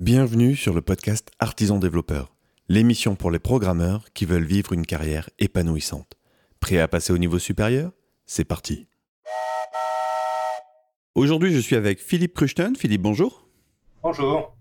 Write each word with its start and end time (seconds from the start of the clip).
Bienvenue 0.00 0.56
sur 0.56 0.74
le 0.74 0.82
podcast 0.82 1.30
Artisan 1.38 1.78
Développeur, 1.78 2.34
l'émission 2.68 3.14
pour 3.14 3.30
les 3.30 3.38
programmeurs 3.38 4.06
qui 4.12 4.24
veulent 4.24 4.44
vivre 4.44 4.72
une 4.72 4.84
carrière 4.84 5.30
épanouissante. 5.38 6.14
Prêt 6.58 6.80
à 6.80 6.88
passer 6.88 7.12
au 7.12 7.18
niveau 7.18 7.38
supérieur? 7.38 7.92
C'est 8.26 8.44
parti. 8.44 8.88
Aujourd'hui, 11.14 11.54
je 11.54 11.60
suis 11.60 11.76
avec 11.76 12.00
Philippe 12.00 12.34
Cruchten. 12.34 12.74
Philippe, 12.74 13.02
bonjour. 13.02 13.46
Bonjour. 14.02 14.56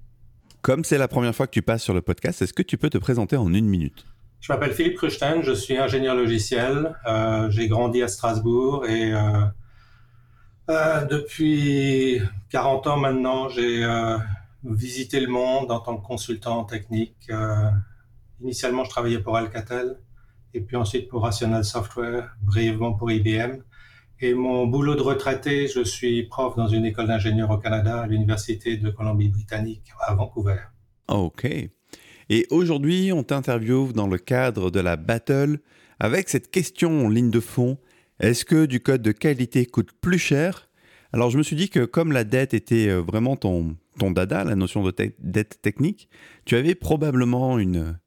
Comme 0.61 0.83
c'est 0.83 0.99
la 0.99 1.07
première 1.07 1.33
fois 1.33 1.47
que 1.47 1.51
tu 1.51 1.63
passes 1.63 1.81
sur 1.81 1.95
le 1.95 2.03
podcast, 2.03 2.43
est-ce 2.43 2.53
que 2.53 2.61
tu 2.61 2.77
peux 2.77 2.91
te 2.91 2.99
présenter 2.99 3.35
en 3.35 3.51
une 3.51 3.65
minute? 3.65 4.05
Je 4.39 4.53
m'appelle 4.53 4.73
Philippe 4.73 4.97
Cruchten, 4.97 5.41
je 5.41 5.53
suis 5.53 5.75
ingénieur 5.75 6.13
logiciel. 6.13 6.95
Euh, 7.07 7.49
j'ai 7.49 7.67
grandi 7.67 8.03
à 8.03 8.07
Strasbourg 8.07 8.85
et 8.85 9.11
euh, 9.11 9.41
euh, 10.69 11.05
depuis 11.05 12.21
40 12.51 12.85
ans 12.85 12.97
maintenant, 12.97 13.49
j'ai 13.49 13.83
visité 14.63 15.19
le 15.19 15.27
monde 15.27 15.71
en 15.71 15.79
tant 15.79 15.97
que 15.97 16.05
consultant 16.05 16.63
technique. 16.63 17.29
initialement, 18.41 18.83
je 18.83 18.89
travaillais 18.89 19.19
pour 19.19 19.35
Alcatel 19.37 19.97
et 20.53 20.61
puis 20.61 20.75
ensuite 20.75 21.09
pour 21.09 21.23
Rational 21.23 21.63
Software, 21.63 22.35
brièvement 22.41 22.93
pour 22.93 23.11
IBM. 23.11 23.57
Et 24.19 24.33
mon 24.33 24.67
boulot 24.67 24.95
de 24.95 25.01
retraité, 25.01 25.67
je 25.67 25.83
suis 25.83 26.23
prof 26.23 26.55
dans 26.55 26.67
une 26.67 26.85
école 26.85 27.07
d'ingénieurs 27.07 27.49
au 27.49 27.57
Canada, 27.57 28.01
à 28.01 28.07
l'Université 28.07 28.77
de 28.77 28.89
Colombie-Britannique, 28.89 29.91
à 29.99 30.13
Vancouver. 30.13 30.59
Ok. 31.09 31.45
Et 32.29 32.47
aujourd'hui, 32.49 33.11
on 33.11 33.23
t'interviewe 33.23 33.91
dans 33.91 34.07
le 34.07 34.17
cadre 34.17 34.71
de 34.71 34.79
la 34.79 34.95
battle 34.95 35.59
avec 35.99 36.29
cette 36.29 36.51
question 36.51 37.05
en 37.05 37.09
ligne 37.09 37.31
de 37.31 37.39
fond. 37.39 37.77
Est-ce 38.19 38.45
que 38.45 38.65
du 38.65 38.79
code 38.79 39.01
de 39.01 39.11
qualité 39.11 39.65
coûte 39.65 39.91
plus 39.99 40.19
cher? 40.19 40.69
Alors 41.11 41.29
je 41.29 41.37
me 41.37 41.43
suis 41.43 41.55
dit 41.55 41.69
que 41.69 41.85
comme 41.85 42.11
la 42.11 42.23
dette 42.23 42.53
était 42.53 42.87
euh, 42.87 43.01
vraiment 43.01 43.35
ton, 43.35 43.75
ton 43.97 44.11
dada, 44.11 44.43
la 44.43 44.55
notion 44.55 44.83
de 44.83 44.93
dette 45.19 45.61
technique, 45.61 46.09
tu 46.45 46.55
avais 46.55 46.75
probablement 46.75 47.59
une, 47.59 47.99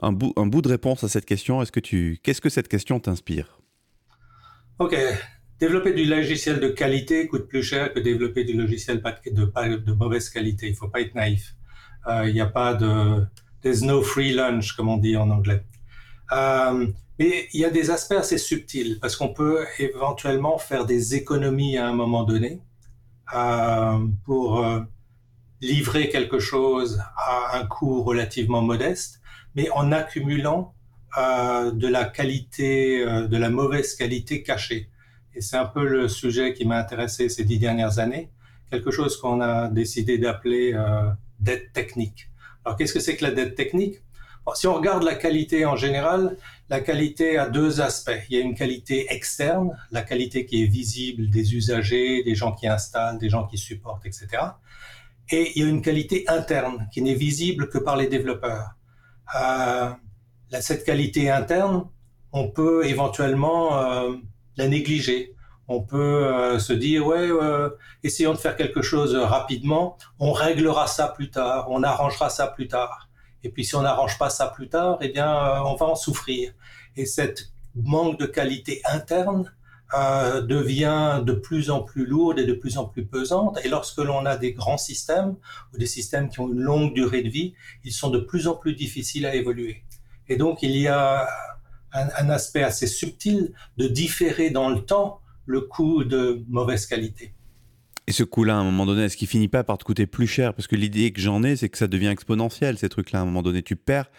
un, 0.00 0.12
bout, 0.12 0.32
un 0.36 0.46
bout 0.46 0.62
de 0.62 0.68
réponse 0.68 1.04
à 1.04 1.08
cette 1.08 1.26
question. 1.26 1.62
Est-ce 1.62 1.72
que 1.72 1.80
qu'est-ce 2.16 2.40
que 2.40 2.48
cette 2.48 2.68
question 2.68 3.00
t'inspire? 3.00 3.60
Ok, 4.78 4.96
Développer 5.60 5.92
du 5.92 6.04
logiciel 6.04 6.60
de 6.60 6.68
qualité 6.68 7.26
coûte 7.26 7.48
plus 7.48 7.64
cher 7.64 7.92
que 7.92 7.98
développer 7.98 8.44
du 8.44 8.52
logiciel 8.52 9.02
de, 9.02 9.76
de 9.76 9.92
mauvaise 9.92 10.30
qualité. 10.30 10.68
Il 10.68 10.76
faut 10.76 10.86
pas 10.86 11.00
être 11.00 11.16
naïf. 11.16 11.56
Euh, 12.06 12.28
il 12.28 12.34
n'y 12.34 12.40
a 12.40 12.46
pas 12.46 12.74
de 12.74 13.26
there's 13.60 13.82
no 13.82 14.00
free 14.00 14.32
lunch 14.32 14.74
comme 14.74 14.88
on 14.88 14.98
dit 14.98 15.16
en 15.16 15.30
anglais. 15.30 15.64
Euh, 16.30 16.86
mais 17.18 17.48
il 17.52 17.60
y 17.60 17.64
a 17.64 17.70
des 17.70 17.90
aspects 17.90 18.12
assez 18.12 18.38
subtils 18.38 19.00
parce 19.00 19.16
qu'on 19.16 19.32
peut 19.34 19.66
éventuellement 19.80 20.58
faire 20.58 20.86
des 20.86 21.16
économies 21.16 21.76
à 21.76 21.88
un 21.88 21.92
moment 21.92 22.22
donné 22.22 22.60
euh, 23.34 23.98
pour 24.24 24.64
livrer 25.60 26.08
quelque 26.08 26.38
chose 26.38 27.00
à 27.16 27.58
un 27.58 27.66
coût 27.66 28.02
relativement 28.02 28.62
modeste, 28.62 29.20
mais 29.54 29.70
en 29.70 29.92
accumulant 29.92 30.74
euh, 31.16 31.72
de 31.72 31.88
la 31.88 32.04
qualité, 32.04 33.04
de 33.04 33.36
la 33.36 33.50
mauvaise 33.50 33.94
qualité 33.94 34.42
cachée. 34.42 34.88
Et 35.34 35.40
c'est 35.40 35.56
un 35.56 35.66
peu 35.66 35.86
le 35.86 36.08
sujet 36.08 36.52
qui 36.52 36.64
m'a 36.64 36.78
intéressé 36.78 37.28
ces 37.28 37.44
dix 37.44 37.58
dernières 37.58 37.98
années, 37.98 38.30
quelque 38.70 38.90
chose 38.90 39.16
qu'on 39.16 39.40
a 39.40 39.68
décidé 39.68 40.18
d'appeler 40.18 40.72
euh, 40.74 41.10
dette 41.40 41.72
technique. 41.72 42.28
Alors 42.64 42.76
qu'est-ce 42.76 42.92
que 42.92 43.00
c'est 43.00 43.16
que 43.16 43.24
la 43.24 43.30
dette 43.30 43.54
technique? 43.54 43.96
Si 44.54 44.66
on 44.66 44.74
regarde 44.74 45.02
la 45.02 45.14
qualité 45.14 45.66
en 45.66 45.76
général, 45.76 46.38
la 46.70 46.80
qualité 46.80 47.36
a 47.36 47.48
deux 47.48 47.82
aspects. 47.82 48.18
Il 48.30 48.36
y 48.36 48.40
a 48.40 48.42
une 48.42 48.54
qualité 48.54 49.12
externe, 49.12 49.76
la 49.90 50.00
qualité 50.00 50.46
qui 50.46 50.62
est 50.62 50.66
visible 50.66 51.28
des 51.28 51.54
usagers, 51.54 52.22
des 52.24 52.34
gens 52.34 52.52
qui 52.52 52.66
installent, 52.66 53.18
des 53.18 53.28
gens 53.28 53.46
qui 53.46 53.58
supportent, 53.58 54.06
etc. 54.06 54.26
Et 55.30 55.52
il 55.54 55.62
y 55.62 55.66
a 55.66 55.68
une 55.68 55.82
qualité 55.82 56.24
interne 56.28 56.88
qui 56.92 57.02
n'est 57.02 57.14
visible 57.14 57.68
que 57.68 57.78
par 57.78 57.96
les 57.96 58.06
développeurs. 58.06 58.70
Euh, 59.38 59.90
cette 60.60 60.84
qualité 60.84 61.30
interne, 61.30 61.84
on 62.32 62.48
peut 62.48 62.86
éventuellement 62.86 63.78
euh, 63.78 64.16
la 64.56 64.68
négliger. 64.68 65.34
On 65.68 65.82
peut 65.82 66.26
euh, 66.26 66.58
se 66.58 66.72
dire, 66.72 67.06
ouais, 67.06 67.28
euh, 67.30 67.68
essayons 68.02 68.32
de 68.32 68.38
faire 68.38 68.56
quelque 68.56 68.80
chose 68.80 69.14
rapidement, 69.14 69.98
on 70.18 70.32
réglera 70.32 70.86
ça 70.86 71.08
plus 71.08 71.30
tard, 71.30 71.66
on 71.70 71.82
arrangera 71.82 72.30
ça 72.30 72.46
plus 72.46 72.68
tard. 72.68 73.10
Et 73.42 73.50
puis 73.50 73.64
si 73.64 73.76
on 73.76 73.82
n'arrange 73.82 74.18
pas 74.18 74.30
ça 74.30 74.48
plus 74.48 74.70
tard, 74.70 74.96
eh 75.02 75.10
bien, 75.10 75.28
euh, 75.28 75.60
on 75.66 75.74
va 75.74 75.86
en 75.86 75.94
souffrir. 75.94 76.52
Et 76.96 77.04
cette 77.04 77.52
manque 77.74 78.18
de 78.18 78.24
qualité 78.24 78.80
interne 78.90 79.52
devient 79.92 81.22
de 81.24 81.32
plus 81.32 81.70
en 81.70 81.82
plus 81.82 82.04
lourde 82.04 82.38
et 82.38 82.44
de 82.44 82.52
plus 82.52 82.76
en 82.76 82.84
plus 82.84 83.06
pesante. 83.06 83.58
Et 83.64 83.68
lorsque 83.68 83.98
l'on 83.98 84.26
a 84.26 84.36
des 84.36 84.52
grands 84.52 84.78
systèmes 84.78 85.36
ou 85.72 85.78
des 85.78 85.86
systèmes 85.86 86.28
qui 86.28 86.40
ont 86.40 86.48
une 86.48 86.60
longue 86.60 86.94
durée 86.94 87.22
de 87.22 87.28
vie, 87.28 87.54
ils 87.84 87.92
sont 87.92 88.10
de 88.10 88.18
plus 88.18 88.46
en 88.46 88.54
plus 88.54 88.74
difficiles 88.74 89.24
à 89.26 89.34
évoluer. 89.34 89.84
Et 90.28 90.36
donc, 90.36 90.62
il 90.62 90.76
y 90.76 90.88
a 90.88 91.26
un, 91.92 92.28
aspect 92.28 92.62
assez 92.62 92.86
subtil 92.86 93.52
de 93.76 93.88
différer 93.88 94.50
dans 94.50 94.68
le 94.68 94.80
temps 94.80 95.20
le 95.46 95.62
coût 95.62 96.04
de 96.04 96.44
mauvaise 96.48 96.86
qualité. 96.86 97.34
Et 98.06 98.12
ce 98.12 98.24
coût-là, 98.24 98.56
à 98.56 98.58
un 98.58 98.64
moment 98.64 98.86
donné, 98.86 99.04
est-ce 99.04 99.16
qu'il 99.16 99.28
finit 99.28 99.48
pas 99.48 99.64
par 99.64 99.78
te 99.78 99.84
coûter 99.84 100.06
plus 100.06 100.26
cher? 100.26 100.54
Parce 100.54 100.66
que 100.66 100.76
l'idée 100.76 101.12
que 101.12 101.20
j'en 101.20 101.42
ai, 101.42 101.56
c'est 101.56 101.68
que 101.68 101.78
ça 101.78 101.86
devient 101.86 102.08
exponentiel, 102.08 102.78
ces 102.78 102.88
trucs-là. 102.88 103.20
À 103.20 103.22
un 103.22 103.24
moment 103.26 103.42
donné, 103.42 103.62
tu 103.62 103.76
perds. 103.76 104.10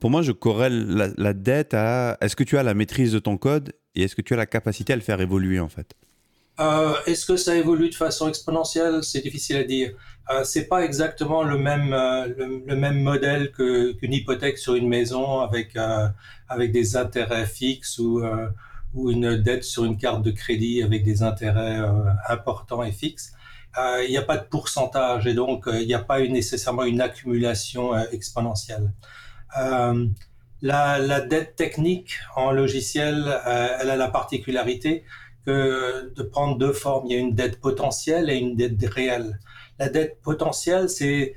Pour 0.00 0.10
moi, 0.10 0.22
je 0.22 0.32
corrèle 0.32 1.14
la, 1.16 1.32
dette 1.32 1.74
à 1.74 2.18
est-ce 2.20 2.36
que 2.36 2.44
tu 2.44 2.58
as 2.58 2.62
la 2.62 2.74
maîtrise 2.74 3.12
de 3.12 3.18
ton 3.18 3.36
code? 3.36 3.72
Et 3.94 4.02
est-ce 4.02 4.16
que 4.16 4.22
tu 4.22 4.34
as 4.34 4.36
la 4.36 4.46
capacité 4.46 4.92
à 4.92 4.96
le 4.96 5.02
faire 5.02 5.20
évoluer, 5.20 5.60
en 5.60 5.68
fait? 5.68 5.94
Euh, 6.60 6.94
Est-ce 7.06 7.26
que 7.26 7.36
ça 7.36 7.56
évolue 7.56 7.90
de 7.90 7.94
façon 7.94 8.28
exponentielle? 8.28 9.02
C'est 9.02 9.22
difficile 9.22 9.56
à 9.56 9.64
dire. 9.64 9.92
Euh, 10.30 10.44
c'est 10.44 10.66
pas 10.68 10.84
exactement 10.84 11.42
le 11.42 11.58
même 11.58 11.92
euh, 11.92 12.28
le, 12.66 12.76
même 12.76 13.02
modèle 13.02 13.52
qu'une 13.52 14.12
hypothèque 14.12 14.58
sur 14.58 14.74
une 14.74 14.88
maison 14.88 15.40
avec 15.40 15.76
euh, 15.76 16.08
avec 16.48 16.72
des 16.72 16.96
intérêts 16.96 17.46
fixes 17.46 17.98
ou 17.98 18.22
ou 18.94 19.10
une 19.10 19.36
dette 19.42 19.64
sur 19.64 19.84
une 19.84 19.96
carte 19.98 20.22
de 20.22 20.30
crédit 20.30 20.82
avec 20.82 21.02
des 21.04 21.22
intérêts 21.22 21.80
importants 22.28 22.82
et 22.84 22.92
fixes. 22.92 23.32
Il 23.76 24.06
n'y 24.08 24.16
a 24.16 24.22
pas 24.22 24.36
de 24.38 24.44
pourcentage 24.44 25.26
et 25.26 25.34
donc 25.34 25.64
il 25.66 25.86
n'y 25.86 25.94
a 25.94 25.98
pas 25.98 26.20
nécessairement 26.20 26.84
une 26.84 27.00
accumulation 27.00 27.96
exponentielle. 28.12 28.92
La, 30.64 31.20
dette 31.20 31.56
technique 31.56 32.14
en 32.36 32.50
logiciel, 32.50 33.38
elle 33.44 33.90
a 33.90 33.96
la 33.96 34.08
particularité 34.08 35.04
de 35.46 36.22
prendre 36.22 36.56
deux 36.56 36.72
formes. 36.72 37.06
Il 37.06 37.12
y 37.12 37.16
a 37.16 37.18
une 37.18 37.34
dette 37.34 37.60
potentielle 37.60 38.30
et 38.30 38.36
une 38.36 38.56
dette 38.56 38.82
réelle. 38.90 39.38
La 39.78 39.90
dette 39.90 40.22
potentielle, 40.22 40.88
c'est 40.88 41.34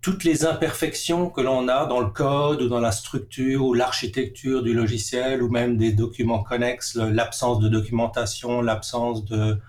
toutes 0.00 0.24
les 0.24 0.46
imperfections 0.46 1.28
que 1.28 1.42
l'on 1.42 1.68
a 1.68 1.84
dans 1.84 2.00
le 2.00 2.08
code 2.08 2.62
ou 2.62 2.68
dans 2.68 2.80
la 2.80 2.92
structure 2.92 3.62
ou 3.62 3.74
l'architecture 3.74 4.62
du 4.62 4.72
logiciel 4.72 5.42
ou 5.42 5.50
même 5.50 5.76
des 5.76 5.92
documents 5.92 6.42
connexes, 6.42 6.94
l'absence 6.94 7.60
de 7.60 7.68
documentation, 7.68 8.62
l'absence 8.62 9.26
de, 9.26 9.60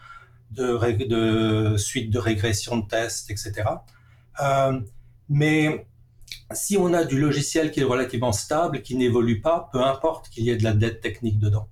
suite 1.77 2.09
de 2.09 2.19
régression 2.19 2.77
de 2.77 2.87
tests, 2.87 3.29
etc. 3.29 3.63
Euh, 4.41 4.79
mais 5.27 5.85
si 6.53 6.77
on 6.77 6.93
a 6.93 7.03
du 7.03 7.19
logiciel 7.19 7.71
qui 7.71 7.79
est 7.79 7.85
relativement 7.85 8.31
stable, 8.31 8.81
qui 8.81 8.95
n'évolue 8.95 9.41
pas, 9.41 9.69
peu 9.71 9.83
importe 9.83 10.29
qu'il 10.29 10.43
y 10.43 10.49
ait 10.49 10.57
de 10.57 10.63
la 10.63 10.73
dette 10.73 11.01
technique 11.01 11.39
dedans. 11.39 11.67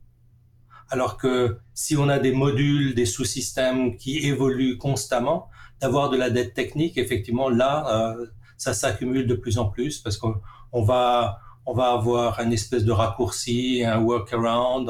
Alors 0.89 1.17
que 1.17 1.59
si 1.73 1.95
on 1.97 2.09
a 2.09 2.19
des 2.19 2.31
modules, 2.31 2.95
des 2.95 3.05
sous-systèmes 3.05 3.97
qui 3.97 4.19
évoluent 4.19 4.77
constamment, 4.77 5.49
d'avoir 5.81 6.09
de 6.09 6.17
la 6.17 6.29
dette 6.29 6.53
technique, 6.53 6.97
effectivement, 6.97 7.49
là, 7.49 8.13
euh, 8.17 8.25
ça 8.57 8.73
s'accumule 8.73 9.27
de 9.27 9.35
plus 9.35 9.57
en 9.57 9.65
plus 9.65 9.99
parce 9.99 10.17
qu'on 10.17 10.41
on 10.71 10.83
va, 10.83 11.39
avoir 11.67 12.39
une 12.39 12.51
espèce 12.51 12.83
de 12.83 12.91
raccourci, 12.91 13.83
un 13.85 13.99
workaround 13.99 14.89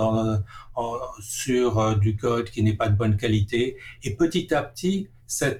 sur 1.20 1.80
euh, 1.80 1.96
du 1.96 2.16
code 2.16 2.50
qui 2.50 2.64
n'est 2.64 2.78
pas 2.78 2.88
de 2.88 2.96
bonne 2.96 3.18
qualité. 3.18 3.76
Et 4.04 4.16
petit 4.16 4.54
à 4.54 4.64
petit, 4.64 5.10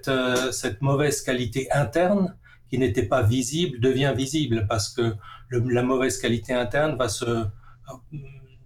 euh, 0.08 0.52
cette 0.52 0.82
mauvaise 0.82 1.22
qualité 1.22 1.70
interne 1.72 2.36
qui 2.70 2.78
n'était 2.78 3.04
pas 3.08 3.24
visible 3.24 3.80
devient 3.80 4.14
visible 4.16 4.66
parce 4.68 4.90
que 4.90 5.16
la 5.52 5.84
mauvaise 5.84 6.20
qualité 6.20 6.54
interne 6.54 6.98
va 6.98 7.10
se 7.10 7.46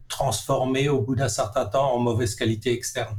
transformer 0.10 0.90
au 0.90 1.02
bout 1.02 1.16
d'un 1.16 1.30
certain 1.30 1.66
temps 1.66 1.94
en 1.94 2.00
mauvaise 2.00 2.36
qualité 2.36 2.72
externe. 2.74 3.18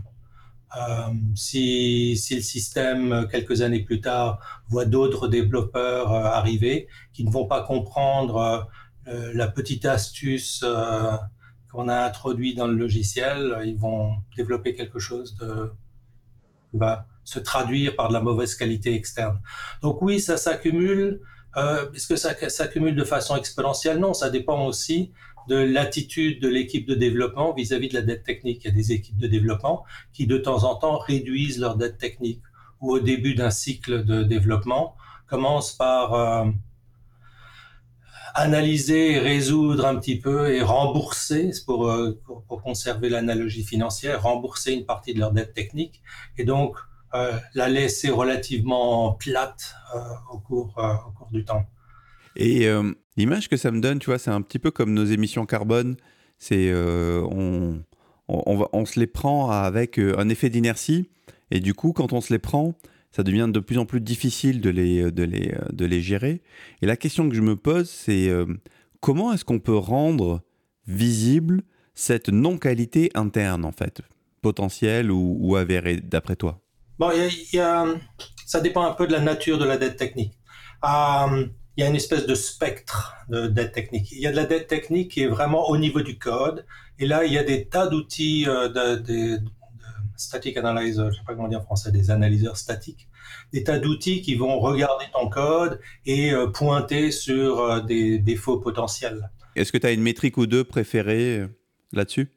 Euh, 0.76 1.12
si, 1.34 2.16
si, 2.16 2.36
le 2.36 2.42
système, 2.42 3.28
quelques 3.30 3.62
années 3.62 3.82
plus 3.82 4.00
tard, 4.00 4.40
voit 4.68 4.84
d'autres 4.84 5.28
développeurs 5.28 6.12
euh, 6.12 6.24
arriver 6.24 6.88
qui 7.12 7.24
ne 7.24 7.30
vont 7.30 7.46
pas 7.46 7.62
comprendre 7.62 8.68
euh, 9.06 9.32
la 9.34 9.46
petite 9.48 9.84
astuce 9.84 10.64
qu'on 11.70 11.88
a 11.88 12.04
introduite 12.04 12.56
dans 12.56 12.66
le 12.66 12.74
logiciel, 12.74 13.60
ils 13.64 13.76
vont 13.76 14.16
développer 14.36 14.74
quelque 14.74 14.98
chose 14.98 15.36
de, 15.36 15.72
qui 16.70 16.78
va 16.78 17.06
se 17.24 17.38
traduire 17.38 17.96
par 17.96 18.08
de 18.08 18.12
la 18.12 18.20
mauvaise 18.20 18.54
qualité 18.54 18.94
externe. 18.94 19.40
Donc 19.82 20.02
oui, 20.02 20.20
ça 20.20 20.36
s'accumule. 20.36 21.20
Est-ce 21.56 22.08
que 22.08 22.16
ça 22.16 22.34
s'accumule 22.48 22.96
de 22.96 23.04
façon 23.04 23.36
exponentielle? 23.36 23.98
Non, 23.98 24.12
ça 24.12 24.28
dépend 24.28 24.66
aussi 24.66 25.12
de 25.48 25.56
l'attitude 25.56 26.40
de 26.40 26.48
l'équipe 26.48 26.86
de 26.86 26.94
développement 26.94 27.52
vis-à-vis 27.52 27.88
de 27.88 27.94
la 27.94 28.02
dette 28.02 28.24
technique. 28.24 28.64
Il 28.64 28.68
y 28.68 28.70
a 28.70 28.74
des 28.74 28.92
équipes 28.92 29.18
de 29.18 29.26
développement 29.26 29.84
qui 30.12 30.26
de 30.26 30.38
temps 30.38 30.64
en 30.64 30.74
temps 30.74 30.98
réduisent 30.98 31.60
leur 31.60 31.76
dette 31.76 31.98
technique 31.98 32.42
ou 32.80 32.92
au 32.92 32.98
début 32.98 33.34
d'un 33.34 33.50
cycle 33.50 34.04
de 34.04 34.22
développement 34.22 34.96
commence 35.28 35.72
par 35.72 36.52
analyser, 38.34 39.18
résoudre 39.18 39.86
un 39.86 39.96
petit 39.96 40.18
peu 40.18 40.52
et 40.52 40.60
rembourser, 40.60 41.52
pour, 41.66 41.90
pour, 42.26 42.62
conserver 42.62 43.08
l'analogie 43.08 43.62
financière, 43.62 44.22
rembourser 44.22 44.72
une 44.72 44.84
partie 44.84 45.14
de 45.14 45.20
leur 45.20 45.32
dette 45.32 45.54
technique 45.54 46.02
et 46.36 46.44
donc 46.44 46.76
la 47.54 47.68
laisser 47.68 48.10
relativement 48.10 49.12
plate 49.12 49.76
au, 50.32 50.38
cours, 50.38 50.74
au 50.76 51.12
cours 51.12 51.28
du 51.30 51.44
temps. 51.44 51.64
Et 52.36 52.68
l'image 53.16 53.48
que 53.48 53.56
ça 53.56 53.70
me 53.70 53.80
donne, 53.80 54.00
tu 54.00 54.06
vois, 54.06 54.18
c'est 54.18 54.30
un 54.30 54.42
petit 54.42 54.58
peu 54.58 54.70
comme 54.70 54.92
nos 54.92 55.04
émissions 55.04 55.46
carbone. 55.46 55.96
C'est 56.38 56.72
on, 56.74 57.84
se 58.84 58.98
les 58.98 59.06
prend 59.06 59.50
avec 59.50 59.98
un 59.98 60.28
effet 60.28 60.50
d'inertie 60.50 61.08
et 61.50 61.60
du 61.60 61.72
coup, 61.72 61.92
quand 61.92 62.12
on 62.12 62.20
se 62.20 62.32
les 62.32 62.38
prend, 62.38 62.74
ça 63.12 63.22
devient 63.22 63.48
de 63.48 63.60
plus 63.60 63.78
en 63.78 63.86
plus 63.86 64.00
difficile 64.00 64.60
de 64.60 64.70
les, 64.70 66.02
gérer. 66.02 66.42
Et 66.82 66.86
la 66.86 66.96
question 66.96 67.28
que 67.28 67.36
je 67.36 67.42
me 67.42 67.54
pose, 67.54 67.88
c'est 67.88 68.28
euh, 68.28 68.46
comment 69.00 69.32
est-ce 69.32 69.44
qu'on 69.44 69.60
peut 69.60 69.76
rendre 69.76 70.42
visible 70.88 71.62
cette 71.94 72.28
non-qualité 72.28 73.10
interne, 73.14 73.64
en 73.64 73.70
fait, 73.70 74.00
potentielle 74.42 75.12
ou, 75.12 75.54
avérée, 75.54 75.98
d'après 75.98 76.34
toi? 76.34 76.60
Bon, 76.98 77.10
ça 78.46 78.60
dépend 78.60 78.84
un 78.84 78.92
peu 78.92 79.06
de 79.06 79.12
la 79.12 79.20
nature 79.20 79.58
de 79.58 79.64
la 79.64 79.76
dette 79.76 79.96
technique. 79.96 80.38
Euh, 80.84 81.46
il 81.76 81.82
y 81.82 81.84
a 81.84 81.88
une 81.88 81.96
espèce 81.96 82.26
de 82.26 82.34
spectre 82.34 83.14
de 83.28 83.48
dette 83.48 83.72
technique. 83.72 84.12
Il 84.12 84.20
y 84.20 84.26
a 84.26 84.30
de 84.30 84.36
la 84.36 84.44
dette 84.44 84.68
technique 84.68 85.10
qui 85.10 85.22
est 85.22 85.28
vraiment 85.28 85.68
au 85.68 85.76
niveau 85.76 86.02
du 86.02 86.18
code, 86.18 86.64
et 86.98 87.06
là, 87.06 87.24
il 87.24 87.32
y 87.32 87.38
a 87.38 87.42
des 87.42 87.66
tas 87.66 87.88
d'outils 87.88 88.46
euh, 88.46 88.68
static 90.16 90.56
analyzer, 90.56 91.10
je 91.10 91.18
sais 91.18 91.24
pas 91.26 91.34
comment 91.34 91.48
dire 91.48 91.60
en 91.60 91.64
français, 91.64 91.90
des 91.90 92.10
analyseurs 92.10 92.56
statiques, 92.56 93.08
des 93.52 93.64
tas 93.64 93.78
d'outils 93.78 94.22
qui 94.22 94.34
vont 94.36 94.60
regarder 94.60 95.06
ton 95.12 95.28
code 95.28 95.80
et 96.06 96.32
euh, 96.32 96.46
pointer 96.46 97.10
sur 97.10 97.60
euh, 97.60 97.80
des 97.80 98.18
défauts 98.18 98.58
potentiels. 98.58 99.30
Est-ce 99.56 99.72
que 99.72 99.78
tu 99.78 99.86
as 99.86 99.92
une 99.92 100.02
métrique 100.02 100.36
ou 100.36 100.46
deux 100.46 100.64
préférée 100.64 101.38
euh, 101.38 101.48
là-dessus? 101.92 102.28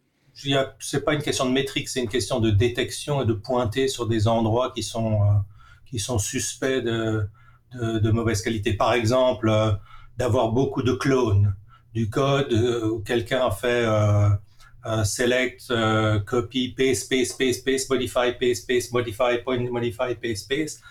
C'est 0.80 1.04
pas 1.04 1.14
une 1.14 1.22
question 1.22 1.46
de 1.46 1.52
métrique, 1.52 1.90
c'est 1.90 2.00
une 2.00 2.10
question 2.10 2.40
de 2.40 2.52
détection 2.52 3.22
et 3.24 3.26
de 3.26 3.34
pointer 3.34 3.88
sur 3.88 4.08
des 4.08 4.28
endroits 4.28 4.72
qui 4.72 4.84
sont, 4.84 5.20
qui 5.86 6.00
sont 6.00 6.20
suspects 6.20 6.84
de, 6.84 7.28
de, 7.74 8.12
mauvaise 8.12 8.42
qualité. 8.42 8.74
Par 8.74 8.94
exemple, 8.94 9.52
d'avoir 10.18 10.52
beaucoup 10.52 10.84
de 10.84 10.94
clones 10.94 11.56
du 11.94 12.10
code 12.10 12.54
où 12.54 13.00
quelqu'un 13.00 13.48
a 13.48 13.52
fait 13.52 13.86
euh, 14.88 15.04
select, 15.04 15.74
copy, 16.26 16.70
paste, 16.78 17.10
paste, 17.10 17.38
paste, 17.38 17.66
paste, 17.66 17.90
modify, 17.90 18.32
paste, 18.40 18.68
paste, 18.68 18.94
modify, 18.94 19.44
point, 19.44 19.60
modify, 19.70 20.16
paste, 20.22 20.48
paste. 20.48 20.82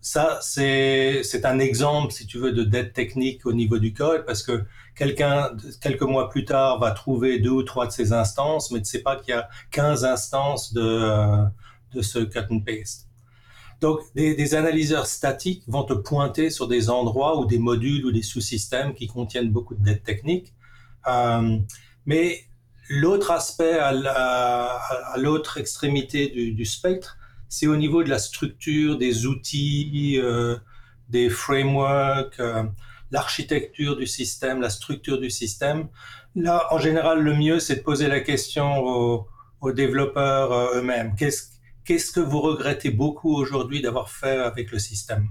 Ça, 0.00 0.40
c'est 0.42 1.44
un 1.44 1.58
exemple, 1.58 2.12
si 2.12 2.26
tu 2.26 2.38
veux, 2.38 2.52
de 2.52 2.64
dette 2.64 2.92
technique 2.92 3.46
au 3.46 3.52
niveau 3.52 3.78
du 3.78 3.92
code 3.92 4.24
parce 4.26 4.42
que 4.42 4.64
quelqu'un, 4.98 5.50
quelques 5.80 6.02
mois 6.02 6.28
plus 6.28 6.44
tard, 6.44 6.78
va 6.78 6.90
trouver 6.90 7.38
deux 7.38 7.50
ou 7.50 7.62
trois 7.62 7.86
de 7.86 7.92
ces 7.92 8.12
instances, 8.12 8.70
mais 8.70 8.80
ne 8.80 8.84
sait 8.84 9.02
pas 9.02 9.16
qu'il 9.16 9.30
y 9.30 9.36
a 9.36 9.48
15 9.70 10.04
instances 10.04 10.72
de, 10.72 11.44
de 11.94 12.02
ce 12.02 12.18
cut 12.18 12.40
and 12.50 12.60
paste. 12.60 13.08
Donc, 13.80 14.00
des, 14.16 14.34
des, 14.34 14.54
analyseurs 14.56 15.06
statiques 15.06 15.62
vont 15.68 15.84
te 15.84 15.92
pointer 15.94 16.50
sur 16.50 16.66
des 16.66 16.90
endroits 16.90 17.38
ou 17.38 17.46
des 17.46 17.58
modules 17.58 18.04
ou 18.04 18.10
des 18.10 18.22
sous-systèmes 18.22 18.92
qui 18.92 19.06
contiennent 19.06 19.50
beaucoup 19.50 19.76
de 19.76 19.84
dettes 19.84 20.02
techniques. 20.02 20.52
Euh, 21.06 21.58
mais 22.04 22.48
L'autre 22.88 23.30
aspect 23.30 23.78
à 23.78 25.14
l'autre 25.18 25.58
extrémité 25.58 26.28
du, 26.28 26.64
spectre, 26.64 27.18
c'est 27.50 27.66
au 27.66 27.76
niveau 27.76 28.02
de 28.02 28.08
la 28.08 28.18
structure, 28.18 28.96
des 28.96 29.26
outils, 29.26 30.18
euh, 30.18 30.56
des 31.10 31.28
frameworks, 31.28 32.40
euh, 32.40 32.64
l'architecture 33.10 33.96
du 33.96 34.06
système, 34.06 34.60
la 34.60 34.70
structure 34.70 35.18
du 35.18 35.30
système. 35.30 35.88
Là, 36.34 36.66
en 36.70 36.78
général, 36.78 37.22
le 37.22 37.34
mieux, 37.34 37.58
c'est 37.58 37.76
de 37.76 37.82
poser 37.82 38.08
la 38.08 38.20
question 38.20 38.82
aux, 39.60 39.72
développeurs 39.72 40.52
euh, 40.52 40.78
eux-mêmes. 40.78 41.14
Qu'est-ce 41.16 42.12
que 42.12 42.20
vous 42.20 42.40
regrettez 42.40 42.90
beaucoup 42.90 43.34
aujourd'hui 43.34 43.82
d'avoir 43.82 44.10
fait 44.10 44.38
avec 44.38 44.70
le 44.70 44.78
système? 44.78 45.28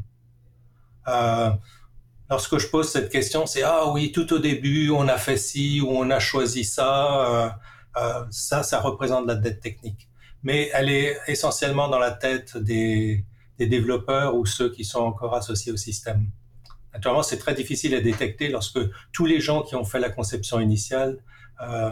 Lorsque 2.30 2.58
je 2.58 2.68
pose 2.68 2.90
cette 2.90 3.10
question, 3.10 3.46
c'est 3.46 3.64
ah 3.64 3.90
oui, 3.90 4.12
tout 4.12 4.34
au 4.34 4.40
début, 4.40 4.90
on 4.90 5.08
a 5.08 5.18
fait 5.18 5.38
ci 5.38 5.80
ou 5.80 5.90
on 5.92 6.10
a 6.10 6.20
choisi 6.20 6.66
ça. 6.66 7.26
Euh, 7.26 7.50
euh, 7.98 8.26
ça, 8.32 8.64
ça 8.64 8.82
représente 8.82 9.26
la 9.28 9.36
dette 9.36 9.62
technique. 9.62 10.10
Mais 10.44 10.70
elle 10.74 10.90
est 10.90 11.18
essentiellement 11.28 11.88
dans 11.88 12.00
la 12.00 12.12
tête 12.12 12.58
des, 12.58 13.26
des 13.58 13.68
développeurs 13.68 14.36
ou 14.36 14.46
ceux 14.46 14.70
qui 14.70 14.84
sont 14.84 15.00
encore 15.00 15.36
associés 15.36 15.72
au 15.72 15.78
système. 15.78 16.28
Naturellement, 16.98 17.22
c'est 17.22 17.38
très 17.38 17.54
difficile 17.54 17.94
à 17.94 18.02
détecter 18.02 18.50
lorsque 18.50 18.80
tous 19.12 19.28
les 19.28 19.40
gens 19.40 19.62
qui 19.62 19.76
ont 19.76 19.86
fait 19.86 20.00
la 20.00 20.10
conception 20.10 20.60
initiale 20.60 21.20
euh, 21.62 21.92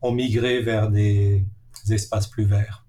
ont 0.00 0.12
migré 0.12 0.60
vers 0.60 0.90
des 0.90 1.44
espaces 1.90 2.28
plus 2.28 2.44
verts. 2.44 2.86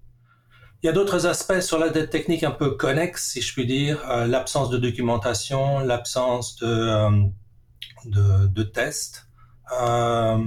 Il 0.80 0.86
y 0.86 0.88
a 0.88 0.92
d'autres 0.92 1.26
aspects 1.26 1.58
sur 1.58 1.80
la 1.80 1.88
dette 1.88 2.10
technique 2.10 2.44
un 2.44 2.52
peu 2.52 2.76
connexes, 2.76 3.32
si 3.32 3.42
je 3.42 3.52
puis 3.52 3.66
dire, 3.66 3.98
euh, 4.08 4.28
l'absence 4.28 4.70
de 4.70 4.78
documentation, 4.78 5.80
l'absence 5.80 6.54
de, 6.58 6.66
euh, 6.68 8.46
de, 8.46 8.62
tests. 8.62 9.28
Ça, 9.68 10.38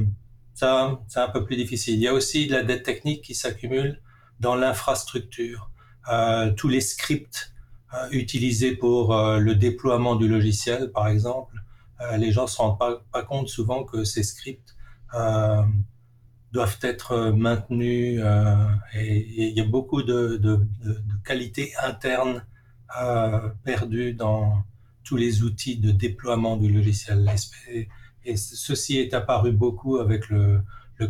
c'est 1.10 1.20
un 1.20 1.28
peu 1.28 1.44
plus 1.44 1.58
difficile. 1.58 1.96
Il 1.96 2.02
y 2.02 2.08
a 2.08 2.14
aussi 2.14 2.48
de 2.48 2.54
la 2.54 2.64
dette 2.64 2.84
technique 2.84 3.26
qui 3.26 3.36
s'accumule 3.36 4.02
dans 4.40 4.56
l'infrastructure. 4.56 5.70
Tous 6.56 6.70
les 6.70 6.82
scripts 6.82 7.52
utilisés 8.12 8.76
pour 8.76 9.16
le 9.16 9.56
déploiement 9.56 10.16
du 10.16 10.28
logiciel, 10.28 10.92
par 10.92 11.08
exemple, 11.08 11.56
les 12.18 12.32
gens 12.32 12.48
se 12.48 12.58
rendent 12.58 12.78
pas, 12.78 13.24
compte 13.24 13.50
souvent 13.50 13.84
que 13.84 14.04
ces 14.04 14.24
scripts 14.24 14.76
doivent 16.52 16.80
être 16.82 17.12
euh, 17.12 17.32
maintenus 17.32 18.20
euh, 18.24 18.56
et 18.94 19.50
il 19.50 19.58
y 19.58 19.62
a 19.62 19.66
beaucoup 19.66 20.04
de, 20.04 20.38
de, 20.38 20.56
de, 20.84 20.94
de 20.94 21.18
euh, 23.02 24.14
dans 24.14 24.64
tous 25.04 25.16
les 25.16 25.44
outils 25.44 25.78
de 25.78 25.92
déploiement 25.92 26.58
du 26.58 26.72
logiciel. 26.72 27.30
Et, 27.72 27.88
ceci 28.36 28.98
est 28.98 29.14
apparu 29.14 29.52
beaucoup 29.52 29.98
avec 29.98 30.30
le, 30.30 30.62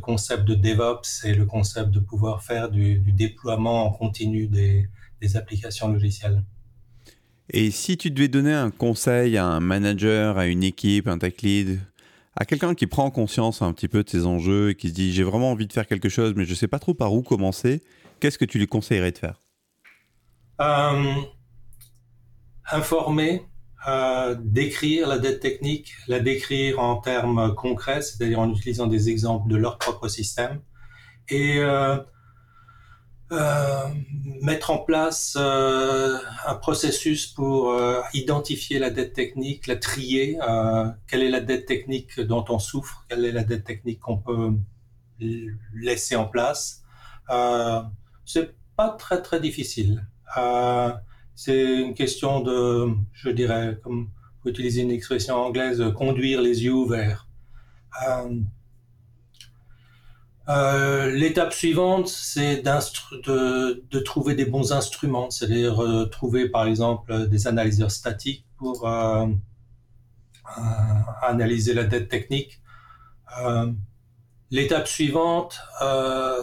concept 0.01 0.45
de 0.45 0.53
DevOps 0.53 1.25
et 1.25 1.33
le 1.33 1.45
concept 1.45 1.89
de 1.89 1.99
pouvoir 1.99 2.43
faire 2.43 2.69
du, 2.69 2.99
déploiement 2.99 3.87
en 3.87 3.91
continu 3.91 4.47
des 4.47 4.87
applications 5.35 5.91
logicielles. 5.91 6.43
Et 7.51 7.71
si 7.71 7.97
tu 7.97 8.11
devais 8.11 8.27
donner 8.27 8.53
un 8.53 8.69
conseil 8.69 9.37
à 9.37 9.45
un 9.45 9.59
manager, 9.59 10.37
à 10.37 10.45
une 10.45 10.63
équipe, 10.63 11.07
un 11.07 11.17
tech 11.17 11.41
lead, 11.41 11.79
à 12.35 12.45
quelqu'un 12.45 12.75
qui 12.75 12.85
prend 12.85 13.09
conscience 13.09 13.61
un 13.61 13.73
petit 13.73 13.87
peu 13.87 14.03
de 14.03 14.09
ses 14.09 14.25
enjeux 14.25 14.69
et 14.69 14.75
qui 14.75 14.89
se 14.89 14.93
dit 14.93 15.11
j'ai 15.11 15.23
vraiment 15.23 15.51
envie 15.51 15.67
de 15.67 15.73
faire 15.73 15.87
quelque 15.87 16.09
chose 16.09 16.33
mais 16.35 16.45
je 16.45 16.51
ne 16.51 16.55
sais 16.55 16.67
pas 16.67 16.79
trop 16.79 16.93
par 16.93 17.13
où 17.13 17.23
commencer, 17.23 17.81
qu'est-ce 18.19 18.37
que 18.37 18.45
tu 18.45 18.59
lui 18.59 18.67
conseillerais 18.67 19.11
de 19.11 19.17
faire? 19.17 19.41
Euh, 20.61 21.15
Informer, 22.71 23.43
euh, 23.87 24.35
décrire 24.39 25.07
la 25.07 25.17
dette 25.17 25.39
technique, 25.39 25.93
la 26.07 26.19
décrire 26.19 26.79
en 26.79 26.97
termes 26.97 27.55
concrets, 27.55 28.03
c'est-à-dire 28.03 28.39
en 28.39 28.51
utilisant 28.51 28.85
des 28.85 29.09
exemples 29.09 29.49
de 29.49 29.55
leur 29.55 29.79
propre 29.79 30.07
système. 30.07 30.61
Et 31.29 31.57
euh, 31.57 31.97
mettre 34.41 34.71
en 34.71 34.79
place 34.79 35.37
euh, 35.39 36.17
un 36.47 36.55
processus 36.55 37.27
pour 37.27 37.71
euh, 37.71 38.01
identifier 38.13 38.79
la 38.79 38.89
dette 38.89 39.13
technique, 39.13 39.67
la 39.67 39.75
trier, 39.75 40.37
quelle 41.07 41.23
est 41.23 41.29
la 41.29 41.41
dette 41.41 41.65
technique 41.65 42.19
dont 42.19 42.45
on 42.49 42.59
souffre, 42.59 43.05
quelle 43.09 43.25
est 43.25 43.31
la 43.31 43.43
dette 43.43 43.65
technique 43.65 43.99
qu'on 43.99 44.17
peut 44.17 44.53
laisser 45.73 46.15
en 46.15 46.25
place. 46.25 46.83
c'est 48.25 48.53
pas 48.75 48.89
très 48.89 49.21
très 49.21 49.39
difficile. 49.39 50.05
c'est 51.35 51.81
une 51.81 51.93
question 51.93 52.39
de, 52.41 52.93
je 53.13 53.29
dirais, 53.29 53.77
comme 53.83 54.09
pour 54.41 54.51
utiliser 54.51 54.81
une 54.81 54.91
expression 54.91 55.35
anglaise, 55.35 55.83
conduire 55.95 56.41
les 56.41 56.63
yeux 56.63 56.73
ouverts. 56.73 57.27
Euh, 58.07 58.39
l'étape 60.49 61.53
suivante, 61.53 62.07
c'est 62.07 62.61
de, 62.63 63.99
trouver 63.99 64.35
des 64.35 64.45
bons 64.45 64.71
instruments, 64.71 65.29
c'est-à-dire 65.29 65.83
euh, 65.83 66.05
trouver 66.05 66.49
par 66.49 66.65
exemple 66.65 67.27
des 67.27 67.47
analyseurs 67.47 67.91
statiques 67.91 68.45
pour 68.57 68.87
euh, 68.87 69.27
euh 70.57 70.61
analyser 71.21 71.73
la 71.73 71.83
dette 71.83 72.09
technique. 72.09 72.61
L'étape 74.51 74.87
suivante, 74.87 75.61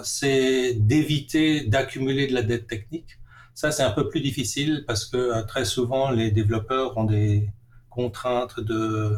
c'est 0.05 0.75
d'éviter 0.75 1.67
d'accumuler 1.67 2.29
de 2.29 2.35
la 2.35 2.43
dette 2.43 2.69
technique. 2.69 3.19
Ça, 3.55 3.73
c'est 3.73 3.83
un 3.83 3.91
peu 3.91 4.09
plus 4.09 4.21
difficile 4.21 4.85
parce 4.87 5.07
que 5.07 5.45
très 5.47 5.65
souvent, 5.65 6.11
les 6.11 6.31
développeurs 6.31 6.97
ont 6.97 7.05
des 7.05 7.51
contraintes 7.91 8.61
de 8.61 9.17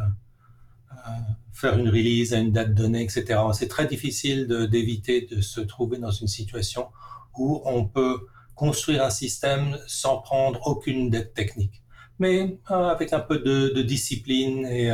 faire 1.52 1.78
une 1.78 1.88
release 1.88 2.34
à 2.34 2.38
une 2.38 2.52
date 2.52 2.74
donnée, 2.74 3.02
etc. 3.02 3.40
C'est 3.52 3.68
très 3.68 3.86
difficile 3.86 4.46
d'éviter 4.70 5.22
de, 5.22 5.40
se 5.40 5.60
trouver 5.60 5.98
dans 5.98 6.10
une 6.10 6.28
situation 6.28 6.86
où 7.36 7.62
on 7.64 7.84
peut 7.84 8.26
construire 8.54 9.04
un 9.04 9.10
système 9.10 9.78
sans 9.86 10.18
prendre 10.18 10.66
aucune 10.66 11.10
dette 11.10 11.34
technique. 11.34 11.82
mais 12.18 12.58
avec 12.66 13.12
un 13.12 13.20
peu 13.20 13.38
de, 13.38 13.82
discipline 13.82 14.66
et, 14.66 14.88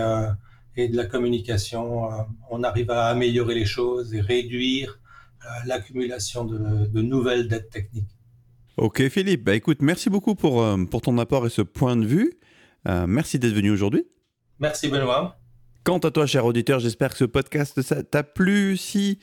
et, 0.76 0.88
de 0.88 0.96
la 0.96 1.06
communication, 1.06 2.08
on 2.50 2.62
arrive 2.62 2.90
à 2.90 3.06
améliorer 3.06 3.54
les 3.54 3.66
choses 3.66 4.14
et 4.14 4.20
réduire 4.20 5.00
l'accumulation 5.66 6.44
de, 6.44 6.86
de 6.86 7.02
nouvelles 7.02 7.48
dettes 7.48 7.70
techniques. 7.70 8.14
Ok 8.76 9.08
Philippe, 9.08 9.44
bah 9.44 9.54
écoute, 9.54 9.78
merci 9.82 10.10
beaucoup 10.10 10.34
pour, 10.34 10.62
euh, 10.62 10.84
pour 10.84 11.00
ton 11.00 11.16
apport 11.18 11.46
et 11.46 11.50
ce 11.50 11.62
point 11.62 11.96
de 11.96 12.04
vue. 12.04 12.32
Euh, 12.88 13.06
merci 13.06 13.38
d'être 13.38 13.54
venu 13.54 13.70
aujourd'hui. 13.70 14.04
Merci 14.58 14.88
Benoît. 14.88 15.38
Quant 15.84 15.98
à 15.98 16.10
toi, 16.10 16.24
cher 16.24 16.46
auditeur, 16.46 16.80
j'espère 16.80 17.10
que 17.10 17.18
ce 17.18 17.26
podcast 17.26 17.78
t'a 18.10 18.22
plu. 18.22 18.78
Si 18.78 19.18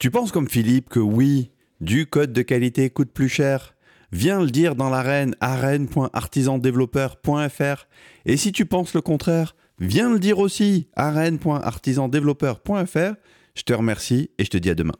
tu 0.00 0.10
penses 0.10 0.32
comme 0.32 0.48
Philippe 0.48 0.88
que 0.88 0.98
oui, 0.98 1.52
du 1.80 2.06
code 2.06 2.32
de 2.32 2.42
qualité 2.42 2.90
coûte 2.90 3.12
plus 3.12 3.28
cher, 3.28 3.76
viens 4.10 4.40
le 4.40 4.50
dire 4.50 4.74
dans 4.74 4.90
l'arène 4.90 5.36
arène.artisandéveloppeur.fr. 5.38 7.86
Et 8.26 8.36
si 8.36 8.50
tu 8.50 8.66
penses 8.66 8.92
le 8.92 9.02
contraire, 9.02 9.54
viens 9.78 10.10
le 10.10 10.18
dire 10.18 10.40
aussi 10.40 10.88
arène.artisandéveloppeur.fr. 10.96 13.14
Je 13.54 13.62
te 13.62 13.72
remercie 13.72 14.30
et 14.38 14.44
je 14.44 14.50
te 14.50 14.56
dis 14.56 14.70
à 14.70 14.74
demain. 14.74 14.96